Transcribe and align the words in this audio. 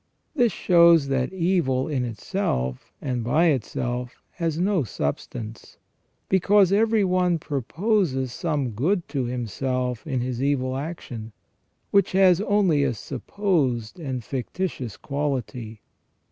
This 0.33 0.51
shows 0.51 1.09
that 1.09 1.31
evil 1.31 1.87
in 1.87 2.05
itself, 2.05 2.91
and 3.03 3.23
by 3.23 3.49
itself, 3.49 4.19
has 4.31 4.57
no 4.57 4.83
substance; 4.83 5.77
because 6.27 6.71
every 6.71 7.03
one 7.03 7.37
proposes 7.37 8.33
some 8.33 8.71
good 8.71 9.07
to 9.09 9.25
himself 9.25 10.07
in 10.07 10.21
his 10.21 10.41
evil 10.41 10.75
action, 10.75 11.33
which 11.91 12.13
has 12.13 12.41
only 12.41 12.83
a 12.83 12.95
supposed 12.95 13.99
and 13.99 14.23
fictitious 14.23 14.97
quality. 14.97 15.81